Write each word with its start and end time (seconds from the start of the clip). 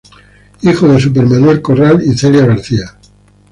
Hijo 0.61 0.87
de 0.87 0.99
Super 0.99 1.27
Manuel 1.27 1.61
Corral 1.61 2.01
y 2.01 2.17
Celia 2.17 2.43
García. 2.43 2.97